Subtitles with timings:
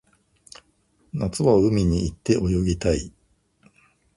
[1.13, 3.11] 夏は海に行って泳ぎたい